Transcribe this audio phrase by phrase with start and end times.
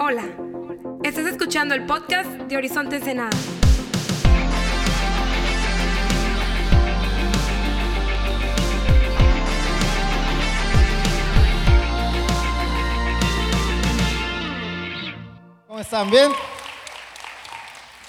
[0.00, 0.28] Hola,
[1.02, 3.30] estás escuchando el podcast de Horizonte Ensenada.
[15.66, 16.08] ¿Cómo están?
[16.08, 16.30] ¿Bien?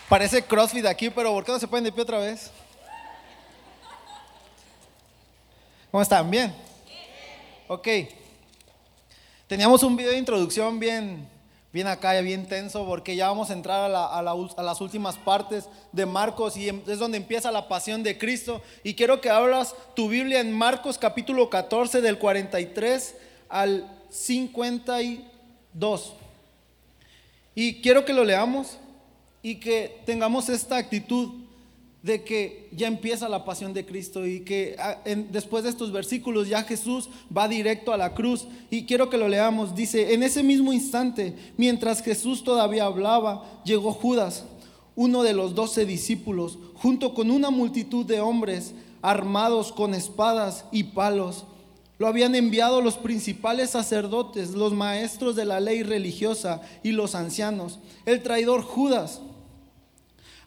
[0.07, 2.51] Parece CrossFit aquí, pero ¿por qué no se ponen de pie otra vez?
[5.89, 6.29] ¿Cómo están?
[6.29, 6.53] ¿Bien?
[7.67, 7.87] Ok.
[9.47, 11.27] Teníamos un video de introducción bien,
[11.71, 15.65] bien acá, bien tenso, porque ya vamos a entrar a, la- a las últimas partes
[15.92, 18.61] de Marcos y em- es donde empieza la pasión de Cristo.
[18.83, 23.15] Y quiero que abras tu Biblia en Marcos capítulo 14 del 43
[23.50, 26.14] al 52.
[27.55, 28.78] Y quiero que lo leamos
[29.42, 31.39] y que tengamos esta actitud
[32.02, 34.99] de que ya empieza la pasión de Cristo y que ah,
[35.31, 38.47] después de estos versículos ya Jesús va directo a la cruz.
[38.69, 39.75] Y quiero que lo leamos.
[39.75, 44.45] Dice, en ese mismo instante, mientras Jesús todavía hablaba, llegó Judas,
[44.95, 50.84] uno de los doce discípulos, junto con una multitud de hombres armados con espadas y
[50.84, 51.45] palos.
[51.97, 57.80] Lo habían enviado los principales sacerdotes, los maestros de la ley religiosa y los ancianos.
[58.06, 59.22] El traidor Judas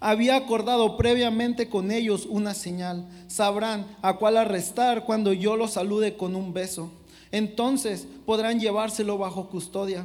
[0.02, 3.06] había acordado previamente con ellos una señal.
[3.28, 6.90] Sabrán a cuál arrestar cuando yo los salude con un beso.
[7.30, 10.04] Entonces podrán llevárselo bajo custodia.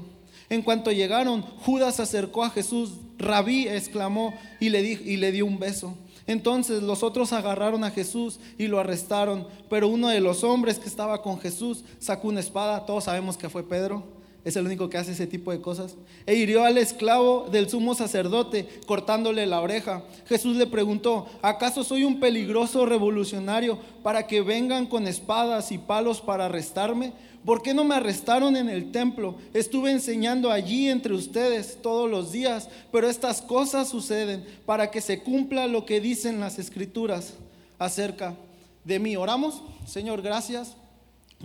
[0.50, 2.92] En cuanto llegaron, Judas se acercó a Jesús.
[3.17, 5.95] Rabí exclamó y le, di- y le dio un beso.
[6.26, 9.48] Entonces los otros agarraron a Jesús y lo arrestaron.
[9.70, 12.86] Pero uno de los hombres que estaba con Jesús sacó una espada.
[12.86, 14.17] Todos sabemos que fue Pedro.
[14.46, 15.96] Es el único que hace ese tipo de cosas.
[16.26, 20.04] E hirió al esclavo del sumo sacerdote, cortándole la oreja.
[20.28, 26.22] Jesús le preguntó, ¿acaso soy un peligroso revolucionario para que vengan con espadas y palos
[26.22, 27.12] para arrestarme?
[27.48, 29.36] ¿Por qué no me arrestaron en el templo?
[29.54, 35.24] Estuve enseñando allí entre ustedes todos los días, pero estas cosas suceden para que se
[35.24, 37.36] cumpla lo que dicen las escrituras
[37.80, 38.36] acerca
[38.84, 39.16] de mí.
[39.16, 40.76] Oramos, Señor, gracias,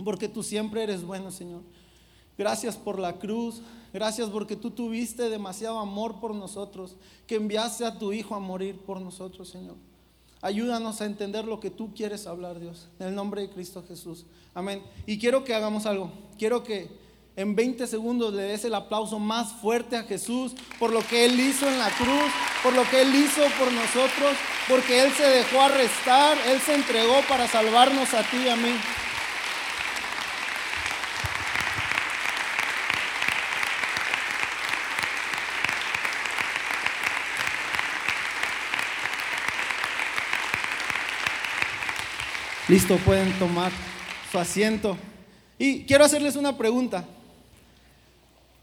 [0.03, 1.61] porque tú siempre eres bueno, Señor.
[2.37, 3.61] Gracias por la cruz.
[3.93, 6.95] Gracias porque tú tuviste demasiado amor por nosotros,
[7.27, 9.75] que enviaste a tu Hijo a morir por nosotros, Señor.
[10.41, 12.89] Ayúdanos a entender lo que tú quieres hablar, Dios.
[12.99, 14.25] En el nombre de Cristo Jesús.
[14.53, 14.83] Amén.
[15.05, 16.11] Y quiero que hagamos algo.
[16.37, 16.89] Quiero que
[17.35, 21.39] en 20 segundos le des el aplauso más fuerte a Jesús por lo que Él
[21.39, 24.35] hizo en la cruz, por lo que Él hizo por nosotros,
[24.67, 28.73] porque Él se dejó arrestar, Él se entregó para salvarnos a ti y a mí.
[42.69, 43.73] Listo, pueden tomar
[44.31, 44.95] su asiento.
[45.59, 47.03] Y quiero hacerles una pregunta.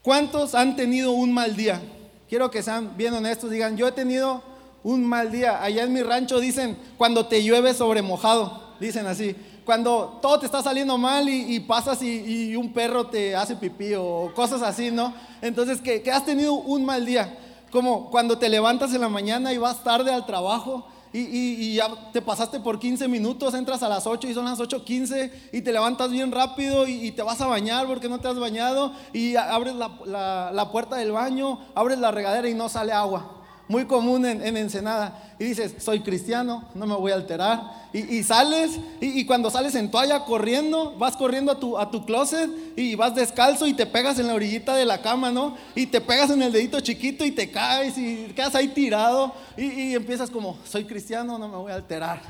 [0.01, 1.79] ¿Cuántos han tenido un mal día?
[2.27, 4.41] Quiero que sean bien honestos, digan, yo he tenido
[4.83, 5.61] un mal día.
[5.61, 9.35] Allá en mi rancho dicen, cuando te llueve sobre mojado, dicen así.
[9.65, 13.55] Cuando todo te está saliendo mal y, y pasas y, y un perro te hace
[13.55, 15.13] pipí o cosas así, ¿no?
[15.43, 17.37] Entonces, que, has tenido un mal día.
[17.71, 20.87] Como cuando te levantas en la mañana y vas tarde al trabajo
[21.19, 25.31] y, ya te pasaste por 15 minutos, entras a las 8 y son las 8.15
[25.51, 28.39] y te levantas bien rápido y, y te vas a bañar porque no te has
[28.39, 32.93] bañado y abres la, la- la puerta del baño, abres la regadera y no sale
[32.93, 33.40] agua.
[33.71, 35.17] Muy común en, en Ensenada.
[35.39, 37.87] Y dices, soy cristiano, no me voy a alterar.
[37.93, 41.89] Y, y sales, y, y cuando sales en toalla corriendo, vas corriendo a tu, a
[41.89, 45.55] tu closet y vas descalzo y te pegas en la orillita de la cama, ¿no?
[45.73, 49.63] Y te pegas en el dedito chiquito y te caes y quedas ahí tirado y,
[49.63, 52.21] y empiezas como, soy cristiano, no me voy a alterar.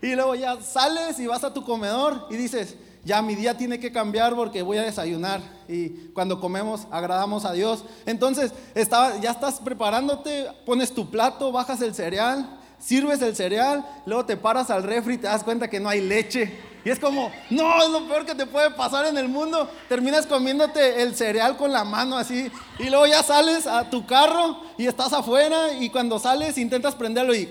[0.00, 3.78] Y luego ya sales y vas a tu comedor y dices, ya mi día tiene
[3.78, 7.84] que cambiar porque voy a desayunar y cuando comemos agradamos a Dios.
[8.06, 14.36] Entonces, ya estás preparándote, pones tu plato, bajas el cereal, sirves el cereal, luego te
[14.36, 16.58] paras al refri y te das cuenta que no hay leche.
[16.84, 19.70] Y es como, no, es lo peor que te puede pasar en el mundo.
[19.88, 22.50] Terminas comiéndote el cereal con la mano así.
[22.78, 27.34] Y luego ya sales a tu carro y estás afuera y cuando sales intentas prenderlo
[27.34, 27.48] y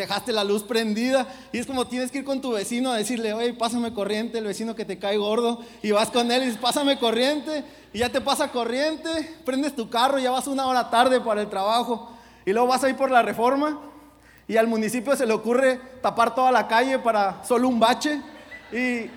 [0.00, 1.26] dejaste la luz prendida.
[1.52, 4.44] Y es como tienes que ir con tu vecino a decirle, oye, pásame corriente, el
[4.44, 8.08] vecino que te cae gordo, y vas con él y dices, pásame corriente, y ya
[8.08, 9.08] te pasa corriente,
[9.44, 12.10] prendes tu carro, ya vas una hora tarde para el trabajo,
[12.44, 13.80] y luego vas a ir por la reforma,
[14.46, 18.20] y al municipio se le ocurre tapar toda la calle para solo un bache,
[18.72, 19.10] y,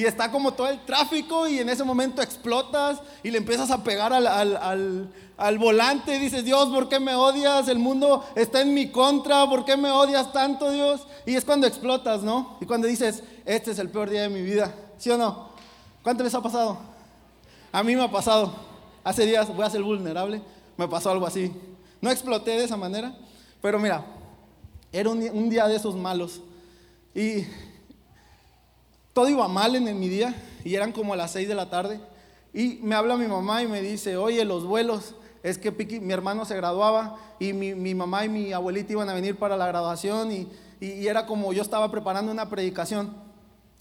[0.00, 3.82] y está como todo el tráfico, y en ese momento explotas y le empiezas a
[3.84, 7.68] pegar al, al- al- volante y dices, Dios, ¿por qué me odias?
[7.68, 11.06] El mundo está en mi contra, ¿por qué me odias tanto, Dios?
[11.26, 12.56] Y es cuando explotas, ¿no?
[12.60, 15.50] Y cuando dices, este es el peor día de mi vida, ¿sí o no?
[16.02, 16.78] ¿Cuánto les ha pasado?
[17.72, 18.52] A mí me ha pasado.
[19.04, 20.42] hace días, voy a ser vulnerable,
[20.76, 21.52] me pasó algo así.
[22.00, 23.14] No exploté de esa manera,
[23.62, 24.04] pero mira,
[24.92, 26.40] era un, día de esos malos.
[27.14, 27.44] Y
[29.12, 30.34] todo iba mal en, mi día
[30.64, 32.00] y eran como las 6 de la tarde.
[32.52, 35.70] Y me habla mi mamá y me dice, oye, los vuelos, es que
[36.00, 39.66] mi hermano se graduaba y mi, mamá y mi abuelita iban a venir para la
[39.66, 40.48] graduación y,
[40.80, 43.14] era como yo estaba preparando una predicación.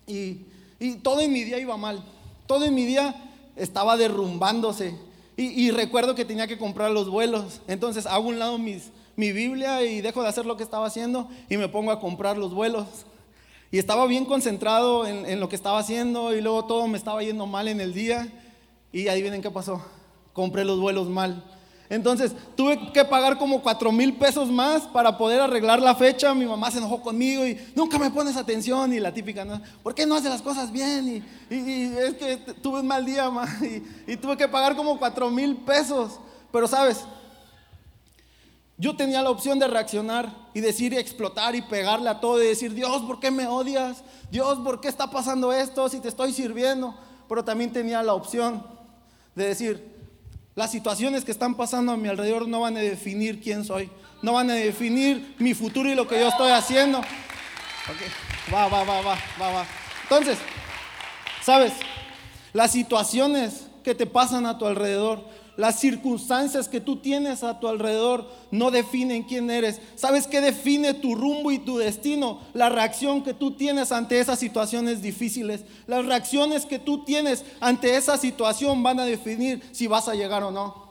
[0.05, 0.45] Y,
[0.79, 2.03] y, todo en mi día iba mal,
[2.45, 3.15] todo en mi día
[3.55, 4.95] estaba derrumbándose.
[5.41, 7.61] Y, recuerdo que tenía que comprar los vuelos.
[7.67, 11.29] Entonces hago un lado mis, mi Biblia y dejo de hacer lo que estaba haciendo
[11.49, 13.05] y me pongo a comprar los vuelos.
[13.71, 17.21] Y estaba bien concentrado en, en, lo que estaba haciendo y luego todo me estaba
[17.23, 18.27] yendo mal en el día.
[18.91, 19.81] Y ahí vienen qué pasó.
[20.33, 21.43] Compré los vuelos mal.
[21.89, 26.35] Entonces tuve que pagar como cuatro mil pesos más para poder arreglar la fecha.
[26.35, 28.93] Mi mamá se enojó conmigo y nunca me pones atención.
[28.93, 29.59] Y la típica, ¿no?
[29.81, 31.25] ¿por qué no haces las cosas bien?
[31.49, 33.49] Y, es que tuve un mal día más
[34.07, 36.19] y, tuve que pagar como cuatro mil pesos.
[36.51, 37.03] Pero sabes,
[38.79, 42.47] yo tenía la opción de reaccionar y decir y explotar y pegarle a todo y
[42.47, 44.03] decir, Dios, ¿por qué me odias?
[44.31, 46.95] Dios, ¿por qué está pasando esto si te estoy sirviendo?
[47.27, 48.65] Pero también tenía la opción
[49.35, 49.85] de decir,
[50.55, 53.89] las situaciones que están pasando a mi alrededor no van a definir quién soy,
[54.21, 57.01] no van a definir mi futuro y lo que yo estoy haciendo.
[58.53, 59.65] Va, va, va, va, va, va.
[60.03, 60.37] Entonces,
[61.41, 61.73] ¿sabes?
[62.53, 65.25] Las situaciones que te pasan a tu alrededor
[65.59, 69.81] las circunstancias que tú tienes a tu alrededor no definen quién eres.
[69.97, 72.39] ¿Sabes qué define tu rumbo y tu destino?
[72.53, 75.65] La reacción que tú tienes ante esas situaciones difíciles.
[75.85, 80.43] Las reacciones que tú tienes ante esa situación van a definir si vas a llegar
[80.43, 80.87] o no.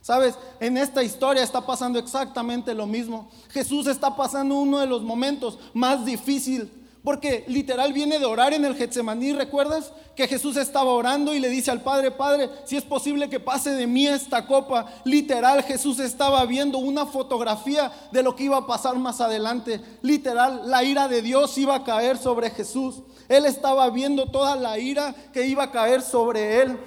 [0.00, 3.28] Sabes, en esta historia está pasando exactamente lo mismo.
[3.50, 6.68] Jesús está pasando uno de los momentos más difíciles
[7.04, 9.92] porque literal viene de orar en el Getsemaní, ¿recuerdas?
[10.16, 13.72] Que Jesús estaba orando y le dice al Padre, Padre, si es posible que pase
[13.72, 14.86] de mí esta copa.
[15.04, 19.82] Literal, Jesús estaba viendo una fotografía de lo que iba a pasar más adelante.
[20.00, 23.02] Literal, la ira de Dios iba a caer sobre Jesús.
[23.28, 26.78] Él estaba viendo toda la ira que iba a caer sobre él.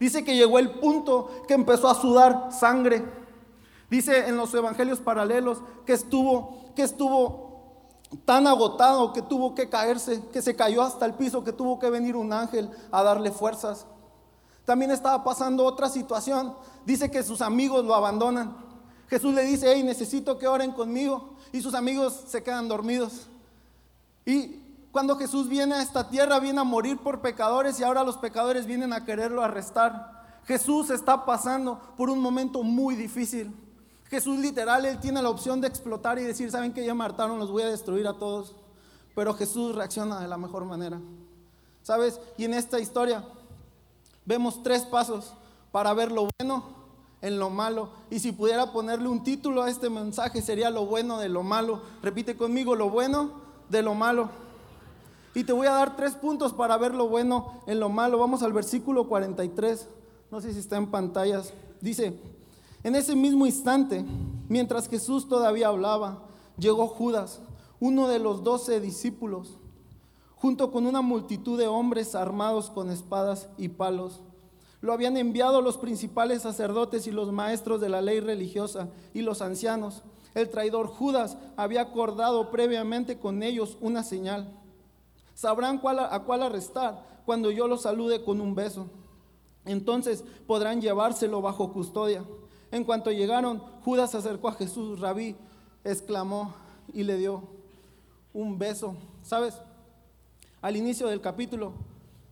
[0.00, 3.04] Dice que llegó el punto que empezó a sudar sangre.
[3.88, 7.49] Dice en los evangelios paralelos que estuvo, que estuvo
[8.24, 11.90] tan agotado que tuvo que caerse, que se cayó hasta el piso, que tuvo que
[11.90, 13.86] venir un ángel a darle fuerzas.
[14.64, 16.54] También estaba pasando otra situación.
[16.84, 18.56] Dice que sus amigos lo abandonan.
[19.08, 21.34] Jesús le dice, hey, necesito que oren conmigo.
[21.52, 23.26] Y sus amigos se quedan dormidos.
[24.24, 24.60] Y
[24.92, 28.66] cuando Jesús viene a esta tierra, viene a morir por pecadores y ahora los pecadores
[28.66, 30.20] vienen a quererlo arrestar.
[30.44, 33.54] Jesús está pasando por un momento muy difícil.
[34.10, 37.38] Jesús literal, él tiene la opción de explotar y decir, ¿saben que ya me hartaron?
[37.38, 38.56] Los voy a destruir a todos.
[39.14, 41.00] Pero Jesús reacciona de la mejor manera.
[41.82, 42.20] ¿Sabes?
[42.36, 43.24] Y en esta historia
[44.24, 45.32] vemos tres pasos
[45.70, 46.64] para ver lo bueno
[47.22, 47.90] en lo malo.
[48.10, 51.80] Y si pudiera ponerle un título a este mensaje sería lo bueno de lo malo.
[52.02, 53.30] Repite conmigo, lo bueno
[53.68, 54.30] de lo malo.
[55.34, 58.18] Y te voy a dar tres puntos para ver lo bueno en lo malo.
[58.18, 59.86] Vamos al versículo 43.
[60.32, 61.52] No sé si está en pantallas.
[61.80, 62.18] Dice,
[62.82, 64.04] en ese mismo instante,
[64.48, 66.22] mientras Jesús todavía hablaba,
[66.58, 67.40] llegó Judas,
[67.78, 69.58] uno de los doce discípulos,
[70.34, 74.22] junto con una multitud de hombres armados con espadas y palos.
[74.80, 79.42] Lo habían enviado los principales sacerdotes y los maestros de la ley religiosa y los
[79.42, 80.02] ancianos.
[80.34, 84.56] El traidor Judas había acordado previamente con ellos una señal.
[85.34, 88.86] Sabrán a cuál arrestar cuando yo los salude con un beso.
[89.66, 92.24] Entonces podrán llevárselo bajo custodia.
[92.72, 95.36] En cuanto llegaron, Judas se acercó a Jesús, rabí,
[95.84, 96.54] exclamó
[96.92, 97.42] y le dio
[98.32, 98.94] un beso.
[99.22, 99.60] ¿Sabes?
[100.62, 101.72] Al inicio del capítulo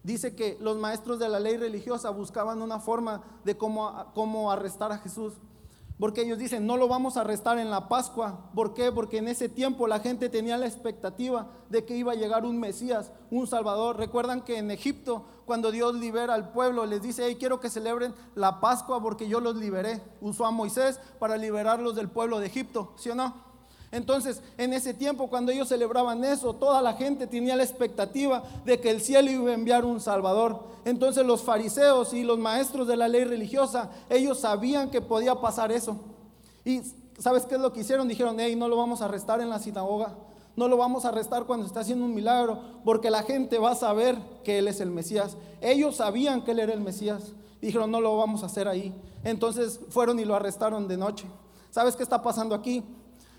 [0.03, 4.93] dice que los maestros de la ley religiosa buscaban una forma de cómo, cómo arrestar
[4.93, 5.35] a Jesús.
[5.99, 8.51] Porque ellos dicen, no lo vamos a arrestar en la Pascua.
[8.55, 8.93] ¿Por qué?
[8.93, 12.61] Porque en ese tiempo la gente tenía la expectativa de que iba a llegar un
[12.61, 13.97] Mesías, un Salvador.
[13.97, 18.15] Recuerdan que en Egipto, cuando Dios libera al pueblo, les dice, hey, quiero que celebren
[18.35, 20.03] la Pascua porque yo los liberé.
[20.21, 23.35] Usó a Moisés para liberarlos del pueblo de Egipto, ¿sí o no?
[23.91, 28.79] Entonces, en ese tiempo, cuando ellos celebraban eso, toda la gente tenía la expectativa de
[28.79, 30.65] que el cielo iba a enviar un Salvador.
[30.85, 35.73] Entonces los fariseos y los maestros de la ley religiosa, ellos sabían que podía pasar
[35.73, 35.97] eso.
[36.63, 36.83] Y
[37.19, 38.07] ¿sabes qué es lo que hicieron?
[38.07, 40.15] Dijeron, hey, no lo vamos a arrestar en la sinagoga.
[40.59, 43.75] No lo vamos a arrestar cuando está haciendo un milagro, porque la gente va a
[43.77, 45.37] saber que Él es el Mesías.
[45.61, 47.33] Ellos sabían que Él era el Mesías.
[47.63, 48.93] Dijeron, no lo vamos a hacer ahí.
[49.23, 51.29] Entonces fueron y lo arrestaron de noche.
[51.71, 52.83] ¿Sabes qué está pasando aquí?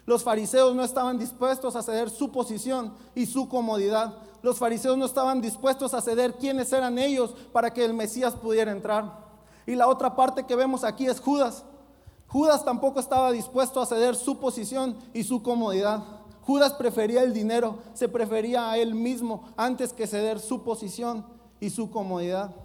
[0.06, 4.14] Los fariseos no estaban dispuestos a ceder su posición y su comodidad.
[4.42, 8.72] Los fariseos no estaban dispuestos a ceder quiénes eran ellos para que el Mesías pudiera
[8.72, 9.28] entrar.
[9.68, 11.66] Y la otra parte que vemos aquí es Judas.
[12.28, 16.19] Judas tampoco estaba dispuesto a ceder su posición y su comodidad.
[16.50, 21.24] Judas prefería el dinero, se prefería a él mismo antes que ceder su posición
[21.60, 22.56] y su comodidad.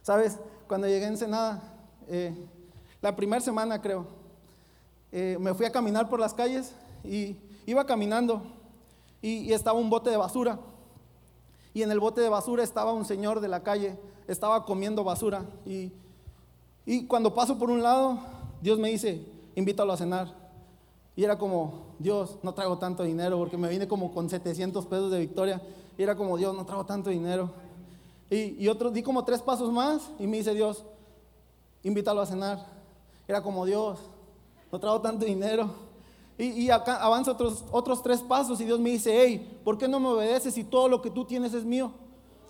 [0.00, 1.62] Sabes, cuando llegué en Ensenada,
[2.08, 2.34] eh,
[3.02, 4.06] la primera semana creo,
[5.12, 6.72] eh, me fui a caminar por las calles
[7.04, 8.44] y iba caminando
[9.20, 10.58] y, estaba un bote de basura.
[11.74, 15.44] Y en el bote de basura estaba un señor de la calle, estaba comiendo basura.
[15.66, 15.92] Y,
[16.86, 18.20] y cuando paso por un lado,
[18.62, 19.22] Dios me dice,
[19.54, 20.39] invítalo a cenar.
[21.16, 25.10] Y era como, Dios, no traigo tanto dinero, porque me vine como con 700 pesos
[25.10, 25.60] de victoria.
[25.98, 27.50] Y era como, Dios, no traigo tanto dinero.
[28.30, 30.84] Y, y otro, di como tres pasos más y me dice Dios,
[31.82, 32.64] invítalo a cenar.
[33.26, 33.98] Era como, Dios,
[34.70, 35.70] no traigo tanto dinero.
[36.42, 40.00] Y, acá avanza otros, otros tres pasos y Dios me dice, hey, ¿por qué no
[40.00, 41.92] me obedeces si todo lo que tú tienes es mío?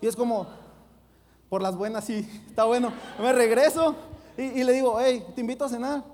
[0.00, 0.47] Y es como,
[1.49, 2.93] por las buenas, sí, está bueno.
[3.19, 3.97] Me regreso
[4.38, 6.05] y, le digo, hey, te invito a cenar.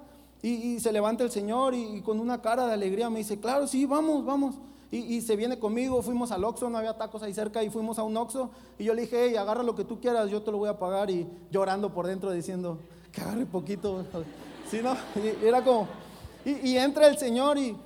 [0.43, 3.87] Y, se levanta el Señor y, con una cara de alegría me dice, claro, sí,
[3.87, 4.57] vamos, vamos.
[4.93, 8.05] Y, se viene conmigo, fuimos al Oxxo, no había tacos ahí cerca y fuimos a
[8.05, 8.51] un Oxxo.
[8.79, 10.79] Y yo le dije, hey, agarra lo que tú quieras, yo te lo voy a
[10.79, 11.11] pagar.
[11.11, 12.79] Y llorando por dentro diciendo,
[13.13, 14.05] que agarre poquito.
[14.71, 14.97] ¿Sí, no?
[15.43, 15.89] era como,
[16.45, 17.77] y, entra el Señor y,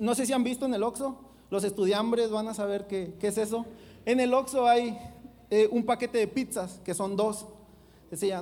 [0.00, 1.16] no sé si han visto en el Oxxo,
[1.50, 3.64] los estudiambres van a saber qué, qué es eso.
[4.06, 4.96] En el Oxxo hay
[5.50, 7.46] eh, un paquete de pizzas, que son dos.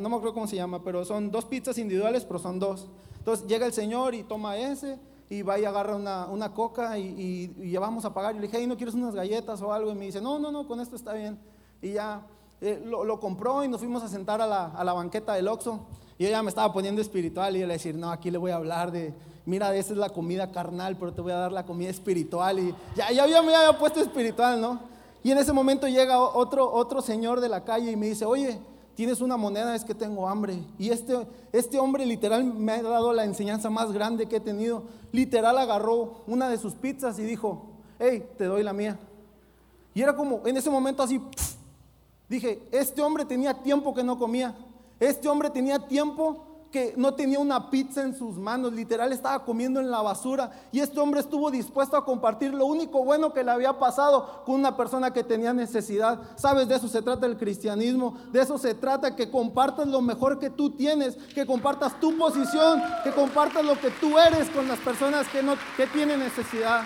[0.00, 2.87] No me acuerdo cómo se llama, pero son dos pizzas individuales, pero son dos.
[3.18, 7.52] Entonces llega el Señor y toma ese y va y agarra una, una coca y,
[7.58, 8.37] y, ya vamos a pagar.
[8.37, 9.90] Y le dije, ¿no quieres unas galletas o algo?
[9.90, 11.38] Y me dice, no, no, no, con esto está bien.
[11.82, 12.26] Y ya
[12.61, 15.49] eh, lo, lo, compró y nos fuimos a sentar a la, a la banqueta del
[15.49, 15.80] Oxxo.
[16.18, 18.50] Y yo ya me estaba poniendo espiritual y yo le decir, no, aquí le voy
[18.50, 19.12] a hablar de,
[19.44, 22.58] mira, esa es la comida carnal, pero te voy a dar la comida espiritual.
[22.58, 24.80] Y ya, ya, me había puesto espiritual, ¿no?
[25.23, 28.58] Y en ese momento llega otro, otro señor de la calle y me dice, oye,
[28.96, 30.58] tienes una moneda, es que tengo hambre.
[30.78, 31.14] Y este,
[31.52, 34.84] este hombre literal me ha dado la enseñanza más grande que he tenido.
[35.12, 37.66] Literal agarró una de sus pizzas y dijo,
[37.98, 38.98] hey, te doy la mía.
[39.94, 41.20] Y era como, en ese momento así,
[42.28, 44.56] dije, este hombre tenía tiempo que no comía.
[44.98, 49.80] Este hombre tenía tiempo que no tenía una pizza en sus manos, literal estaba comiendo
[49.80, 53.50] en la basura y este hombre estuvo dispuesto a compartir lo único bueno que le
[53.50, 56.20] había pasado con una persona que tenía necesidad.
[56.37, 56.68] ¿Sabes?
[56.68, 60.50] De eso se trata el cristianismo, de eso se trata que compartas lo mejor que
[60.50, 65.28] tú tienes, que compartas tu posición, que compartas lo que tú eres con las personas
[65.28, 66.82] que, no, que tienen necesidad.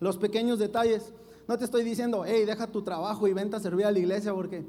[0.00, 1.12] Los pequeños detalles.
[1.46, 4.32] No te estoy diciendo, hey, deja tu trabajo y vente a servir a la iglesia
[4.32, 4.64] porque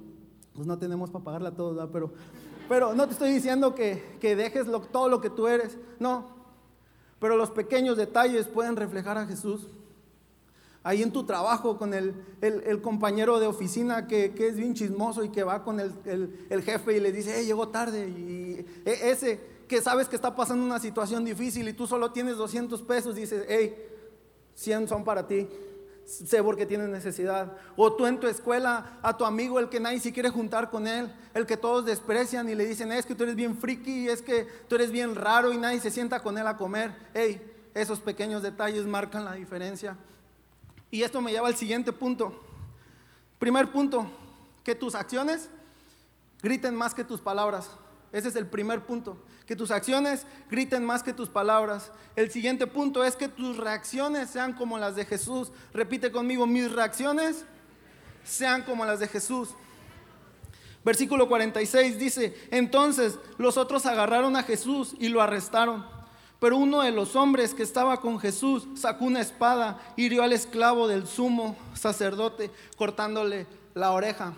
[0.54, 2.12] pues no tenemos para pagarla todo, Pero,
[2.68, 6.34] pero no te estoy diciendo que, dejes todo lo que tú eres, no.
[7.20, 9.68] Pero los pequeños detalles pueden reflejar a Jesús.
[10.84, 12.14] Ahí en tu trabajo con el,
[12.82, 17.12] compañero de oficina que, es bien chismoso y que va con el, jefe y le
[17.12, 18.08] dice, hey, llegó tarde.
[18.08, 22.38] Y e, ese que sabes que está pasando una situación difícil y tú solo tienes
[22.38, 23.76] 200 pesos, dices, hey,
[24.54, 25.48] 100 son para ti
[26.06, 27.54] sé porque tienes necesidad.
[27.76, 30.88] O tú en tu escuela, a tu amigo, el que nadie se quiere juntar con
[30.88, 34.22] él, el que todos desprecian y le dicen, es que tú eres bien friki, es
[34.22, 36.96] que tú eres bien raro y nadie se sienta con él a comer.
[37.14, 37.42] Hey,
[37.74, 39.98] esos pequeños detalles marcan la diferencia.
[40.92, 42.42] Y esto me lleva al siguiente punto.
[43.40, 44.10] Primer punto,
[44.64, 45.50] que tus acciones
[46.42, 47.70] griten más que tus palabras.
[48.16, 49.18] Ese es el primer punto.
[49.46, 51.92] Que tus acciones griten más que tus palabras.
[52.16, 55.52] El siguiente punto es que tus reacciones sean como las de Jesús.
[55.74, 57.44] Repite conmigo, mis reacciones
[58.24, 59.50] sean como las de Jesús.
[60.86, 65.86] Versículo 46 dice, entonces los otros agarraron a Jesús y lo arrestaron.
[66.40, 70.88] Pero uno de los hombres que estaba con Jesús sacó una espada, hirió al esclavo
[70.88, 74.32] del sumo sacerdote, cortándole la oreja.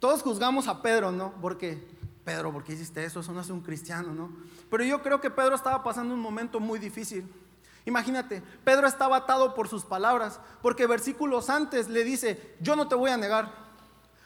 [0.00, 1.32] Todos juzgamos a Pedro, ¿no?
[1.40, 1.96] Porque
[2.28, 3.20] Pedro, ¿por qué hiciste eso?
[3.20, 4.30] Eso no es un cristiano, ¿no?
[4.70, 7.26] Pero yo creo que Pedro estaba pasando un momento muy difícil.
[7.86, 12.94] Imagínate, Pedro estaba atado por sus palabras, porque versículos antes le dice, yo no te
[12.94, 13.50] voy a negar.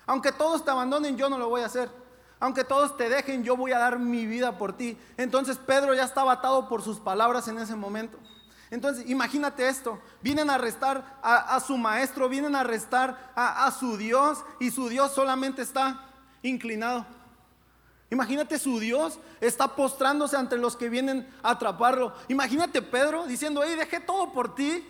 [0.05, 1.93] Aunque todos te abandonen, yo no lo voy a hacer.
[2.41, 4.99] Aunque todos te dejen, yo voy a dar mi vida por ti.
[5.17, 8.19] Entonces Pedro ya estaba atado por sus palabras en ese momento.
[8.73, 14.45] Entonces, imagínate esto, vienen a arrestar a, su maestro, vienen a arrestar a su Dios
[14.59, 16.01] y su Dios solamente está
[16.43, 17.07] inclinado.
[18.13, 22.13] Imagínate su Dios está postrándose ante los que vienen a atraparlo.
[22.29, 24.87] Imagínate Pedro diciendo, hey, dejé todo por ti.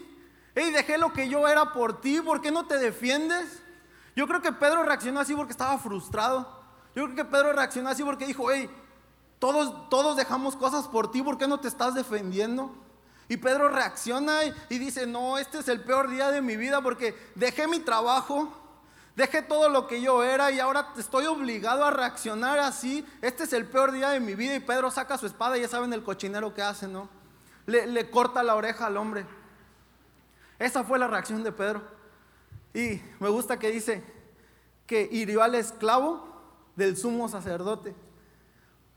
[0.56, 2.20] Hey, dejé lo que yo era por ti.
[2.20, 3.62] ¿Por qué no te defiendes?
[4.16, 6.48] Yo creo que Pedro reaccionó así porque estaba frustrado.
[6.96, 8.68] Yo creo que Pedro reaccionó así porque dijo, hey,
[9.38, 11.22] todos, todos dejamos cosas por ti.
[11.22, 12.74] ¿Por qué no te estás defendiendo?
[13.28, 17.16] Y Pedro reacciona y, dice, no, este es el peor día de mi vida porque
[17.36, 18.52] dejé mi trabajo,
[19.16, 23.06] dejé todo lo que yo era y ahora estoy obligado a reaccionar así.
[23.20, 25.68] Este es el peor día de mi vida y Pedro saca su espada y ya
[25.68, 27.08] saben el cochinero que hace, ¿no?
[27.66, 29.26] Le, le corta la oreja al hombre.
[30.58, 31.82] Esa fue la reacción de Pedro.
[32.74, 34.02] Y me gusta que dice
[34.86, 36.26] que hirió al esclavo
[36.76, 37.94] del sumo sacerdote.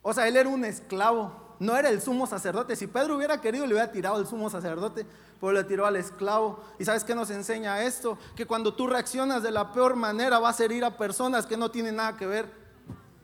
[0.02, 2.76] O sea, él era un esclavo no era el sumo sacerdote.
[2.76, 5.06] Si Pedro hubiera querido, le hubiera tirado al sumo sacerdote,
[5.40, 6.60] pero le tiró al esclavo.
[6.80, 8.18] ¿Y sabes qué nos enseña esto?
[8.36, 11.72] Que cuando tú reaccionas de la peor manera, vas a herir a personas que no
[11.72, 12.52] tienen nada que ver.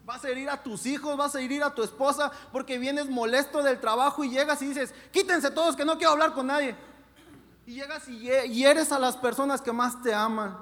[0.06, 3.64] Vas a herir a tus hijos, vas a herir a tu esposa, porque vienes molesto
[3.64, 6.76] del trabajo y llegas y dices, quítense todos que no quiero hablar con nadie.
[7.66, 10.58] Y llegas y hieres a las personas que más te aman.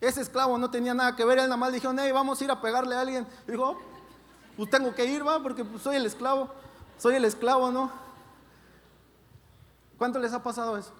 [0.00, 2.50] Ese esclavo no tenía nada que ver, él nada más dijo, hey, vamos a ir
[2.50, 3.26] a pegarle a alguien.
[3.46, 3.78] dijo,
[4.56, 6.50] pues tengo que ir, va, porque pues, soy el esclavo.
[7.00, 7.90] Soy el esclavo, ¿no?
[9.96, 10.92] ¿Cuánto les ha pasado eso?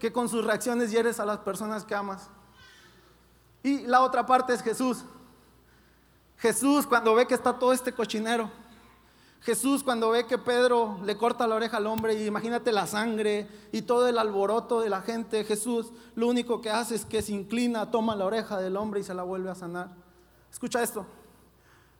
[0.00, 2.30] Que con sus reacciones hieres a las personas que amas.
[3.62, 5.04] Y la otra parte es Jesús.
[6.38, 8.50] Jesús cuando ve que está todo este cochinero.
[9.42, 13.46] Jesús cuando ve que Pedro le corta la oreja al hombre y imagínate la sangre
[13.72, 15.44] y todo el alboroto de la gente.
[15.44, 19.04] Jesús lo único que hace es que se inclina, toma la oreja del hombre y
[19.04, 19.90] se la vuelve a sanar.
[20.50, 21.04] Escucha esto.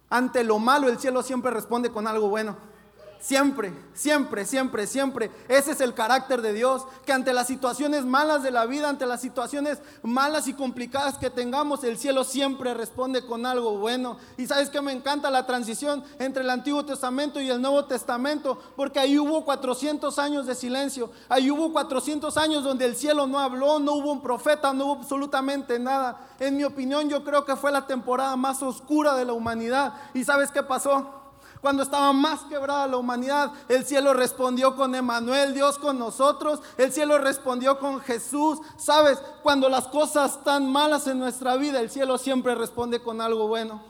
[0.08, 2.77] Ante lo malo el cielo siempre responde con algo bueno.
[3.20, 5.30] Siempre, siempre, siempre, siempre.
[5.48, 9.06] Ese es el carácter de Dios, que ante las situaciones malas de la vida, ante
[9.06, 14.18] las situaciones malas y complicadas que tengamos, el cielo siempre responde con algo bueno.
[14.36, 18.56] Y sabes que me encanta la transición entre el Antiguo Testamento y el Nuevo Testamento,
[18.76, 23.40] porque ahí hubo 400 años de silencio, ahí hubo 400 años donde el cielo no
[23.40, 26.28] habló, no hubo un profeta, no hubo absolutamente nada.
[26.38, 29.92] En mi opinión, yo creo que fue la temporada más oscura de la humanidad.
[30.14, 31.17] ¿Y sabes qué pasó?
[31.60, 36.60] Cuando estaba más quebrada la humanidad, el cielo respondió con Emanuel, Dios con nosotros.
[36.76, 38.60] El cielo respondió con Jesús.
[38.76, 43.48] Sabes, cuando las cosas están malas en nuestra vida, el cielo siempre responde con algo
[43.48, 43.82] bueno.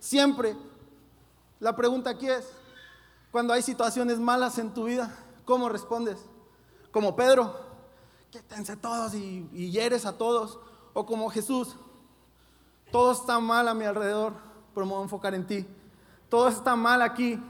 [0.00, 0.56] Siempre.
[1.60, 2.48] La pregunta aquí es,
[3.30, 6.18] cuando hay situaciones malas en tu vida, ¿cómo respondes?
[6.90, 7.54] Como Pedro,
[8.30, 10.58] quítense todos y, y hieres a todos.
[10.92, 11.76] O como Jesús,
[12.90, 14.32] todo está mal a mi alrededor,
[14.74, 15.66] pero me voy a enfocar en ti
[16.28, 17.40] todo está mal aquí,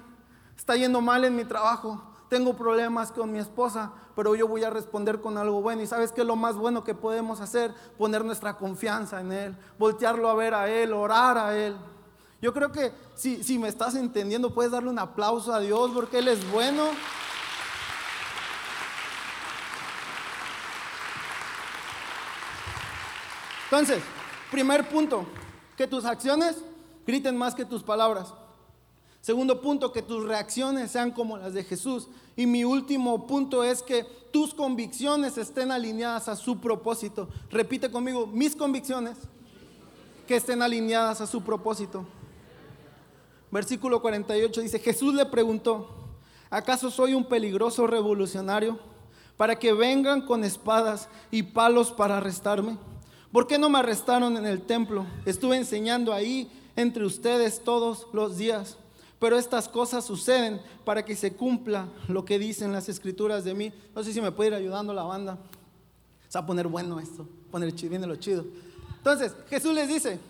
[0.57, 4.71] está yendo mal en mi trabajo, tengo problemas con mi esposa, pero yo voy a
[4.71, 5.83] responder con algo bueno.
[5.83, 7.73] ¿Y sabes qué es lo más bueno que podemos hacer?
[7.97, 11.77] Poner nuestra confianza en Él, voltearlo a ver a Él, orar a Él.
[12.43, 16.19] Yo creo que si, si me estás entendiendo, puedes darle un aplauso a Dios porque
[16.19, 16.85] Él es bueno.
[23.65, 24.03] Entonces,
[24.51, 25.27] primer punto,
[25.77, 26.57] que tus acciones
[27.07, 28.33] griten más que tus palabras.
[29.27, 32.07] Segundo punto, que tus reacciones sean como las de Jesús.
[32.37, 37.29] Y mi último punto es que tus convicciones estén alineadas a su propósito.
[37.51, 39.17] Repite conmigo, mis convicciones
[40.29, 42.07] que estén alineadas a su propósito.
[43.51, 45.89] Versículo 48 dice, Jesús le preguntó,
[46.49, 48.79] ¿acaso soy un peligroso revolucionario
[49.37, 52.79] para que vengan con espadas y palos para arrestarme?
[53.33, 55.05] ¿Por qué no me arrestaron en el templo?
[55.25, 58.79] Estuve enseñando ahí entre ustedes todos los días.
[59.27, 63.73] Pero estas cosas suceden para que se cumpla lo que dicen las escrituras de mí.
[63.93, 65.37] No sé si me puede ir ayudando la banda.
[66.29, 67.27] Se va a poner bueno esto,
[67.91, 68.45] viene lo chido.
[68.99, 70.21] Entonces, Jesús les dice,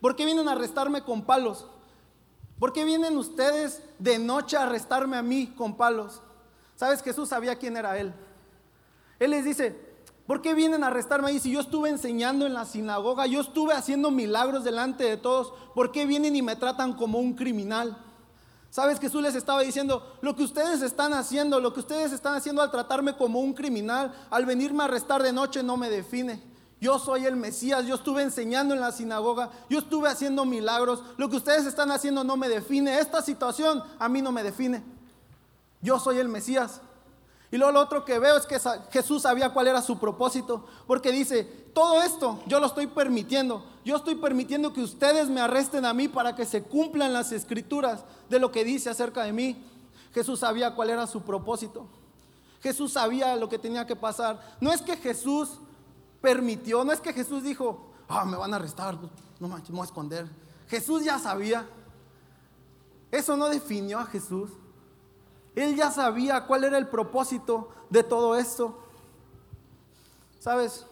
[0.00, 1.66] ¿por qué vienen a arrestarme con palos?
[2.58, 6.22] ¿Por qué vienen ustedes de noche a arrestarme a mí con palos?
[6.74, 7.02] ¿Sabes?
[7.02, 8.14] Jesús sabía quién era Él.
[9.18, 9.78] Él les dice,
[10.26, 13.74] ¿Por qué vienen a arrestarme ahí si yo estuve enseñando en la sinagoga, yo estuve
[13.74, 15.52] haciendo milagros delante de todos?
[15.74, 17.96] ¿Por qué vienen y me tratan como un criminal?
[18.70, 18.98] ¿Sabes?
[18.98, 22.72] Jesús les estaba diciendo, lo que ustedes están haciendo, lo que ustedes están haciendo al
[22.72, 26.42] tratarme como un criminal, al venirme a arrestar de noche no me define.
[26.80, 31.30] Yo soy el Mesías, yo estuve enseñando en la sinagoga, yo estuve haciendo milagros, lo
[31.30, 34.82] que ustedes están haciendo no me define, esta situación a mí no me define.
[35.80, 36.82] Yo soy el Mesías.
[37.50, 38.58] Y luego lo otro que veo es que
[38.90, 43.96] Jesús sabía cuál era su propósito, porque dice, todo esto yo lo estoy permitiendo, yo
[43.96, 48.40] estoy permitiendo que ustedes me arresten a mí para que se cumplan las escrituras de
[48.40, 49.64] lo que dice acerca de mí.
[50.12, 51.86] Jesús sabía cuál era su propósito.
[52.62, 54.56] Jesús sabía lo que tenía que pasar.
[54.60, 55.60] No es que Jesús
[56.20, 59.80] permitió, no es que Jesús dijo, ah, me van a arrestar, pues, no me voy
[59.80, 60.26] a esconder.
[60.68, 61.66] Jesús ya sabía.
[63.10, 64.50] Eso no definió a Jesús.
[65.56, 68.78] Él ya sabía cuál era el propósito de todo esto.
[70.38, 70.86] ¿Sabes?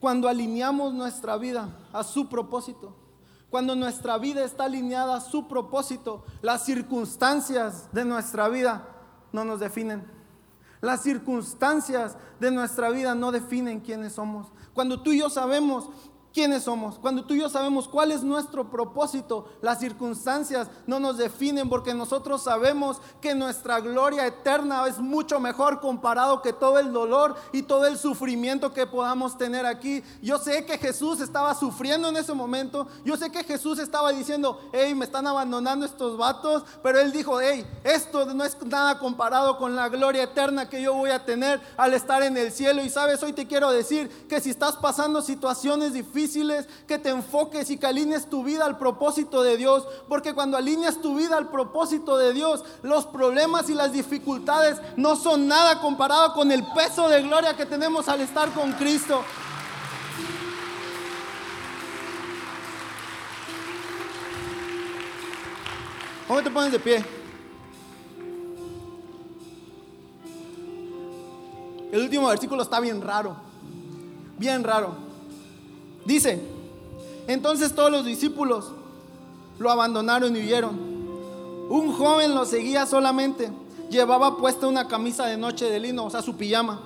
[0.00, 2.94] Cuando alineamos nuestra vida a su propósito,
[3.50, 8.88] Cuando nuestra vida está alineada a su propósito, las circunstancias de nuestra vida
[9.30, 10.04] no nos definen.
[10.80, 14.48] Las circunstancias de nuestra vida no definen quiénes somos.
[14.72, 15.88] Cuando tú y yo sabemos
[16.34, 16.98] quiénes somos.
[16.98, 21.94] Cuando tú y yo sabemos cuál es nuestro propósito, las circunstancias no nos definen porque
[21.94, 27.62] nosotros sabemos que nuestra gloria eterna es mucho mejor comparado que todo el dolor y
[27.62, 30.02] todo el sufrimiento que podamos tener aquí.
[30.20, 32.88] Yo sé que Jesús estaba sufriendo en ese momento.
[33.04, 36.64] Yo sé que Jesús estaba diciendo, hey, me están abandonando estos vatos.
[36.82, 40.94] Pero él dijo, hey, esto no es nada comparado con la gloria eterna que yo
[40.94, 42.82] voy a tener al estar en el cielo.
[42.82, 46.23] Y sabes, hoy te quiero decir que si estás pasando situaciones difíciles,
[46.86, 49.86] que te enfoques y que alinees tu vida al propósito de Dios.
[50.08, 55.16] Porque cuando alineas tu vida al propósito de Dios, los problemas y las dificultades no
[55.16, 59.22] son nada comparado con el peso de gloria que tenemos al estar con Cristo.
[66.26, 67.04] ¿Cómo te pones de pie?
[71.92, 73.36] El último versículo está bien raro,
[74.38, 75.03] bien raro.
[76.04, 76.40] Dice,
[77.26, 78.72] entonces todos los discípulos
[79.58, 80.94] lo abandonaron y huyeron.
[81.68, 83.50] Un joven lo seguía solamente.
[83.90, 86.80] Llevaba puesta una camisa de noche de lino, o sea, su pijama.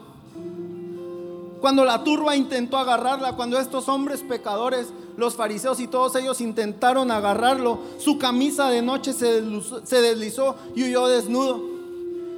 [1.61, 7.11] Cuando la turba intentó agarrarla, cuando estos hombres pecadores, los fariseos y todos ellos intentaron
[7.11, 11.61] agarrarlo, su camisa de noche se deslizó, se deslizó y huyó desnudo.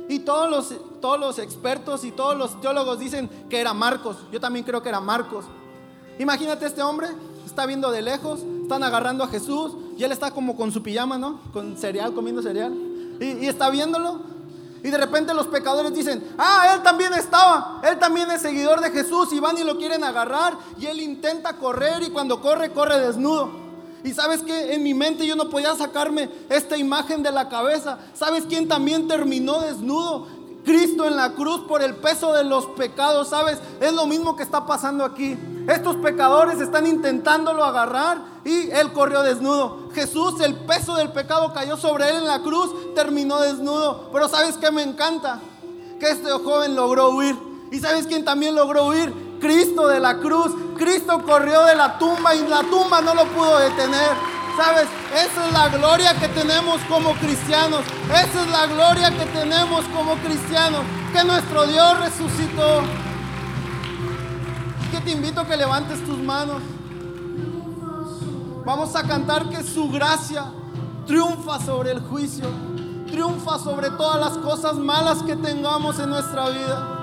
[0.09, 4.17] Y todos los, todos los expertos y todos los teólogos dicen que era Marcos.
[4.33, 5.45] Yo también creo que era Marcos.
[6.21, 7.09] Imagínate este hombre,
[7.47, 11.17] está viendo de lejos, están agarrando a Jesús y él está como con su pijama,
[11.17, 11.41] ¿no?
[11.51, 12.75] Con cereal, comiendo cereal.
[13.19, 14.21] Y, está viéndolo.
[14.85, 18.91] Y de repente los pecadores dicen, ah, él también estaba, él también es seguidor de
[18.91, 23.01] Jesús y van y lo quieren agarrar y él intenta correr y cuando corre, corre
[23.01, 23.53] desnudo.
[24.05, 27.99] Y sabes que en mi mente yo no podía sacarme esta imagen de la cabeza.
[28.13, 30.27] ¿Sabes quién también terminó desnudo?
[30.71, 33.59] Cristo en la cruz por el peso de los pecados, ¿sabes?
[33.81, 35.37] Es lo mismo que está pasando aquí.
[35.67, 39.91] Estos pecadores están intentándolo agarrar y él corrió desnudo.
[39.95, 44.11] Jesús, el peso del pecado cayó sobre él en la cruz, terminó desnudo.
[44.13, 45.41] Pero ¿sabes qué me encanta?
[45.99, 47.37] Que este joven logró huir.
[47.73, 49.13] ¿Y sabes quién también logró huir?
[49.41, 50.53] Cristo de la cruz.
[50.77, 54.11] Cristo corrió de la tumba y la tumba no lo pudo detener.
[54.63, 54.89] ¿Sabes?
[55.15, 57.81] Esa es la gloria que tenemos como cristianos.
[58.11, 60.83] Esa es la gloria que tenemos como cristianos.
[61.15, 62.83] Que nuestro Dios resucitó.
[64.91, 66.61] Que te invito a que levantes tus manos.
[68.67, 70.45] Vamos a cantar que su gracia
[71.07, 72.45] triunfa sobre el juicio.
[73.07, 77.00] Triunfa sobre todas las cosas malas que tengamos en nuestra vida.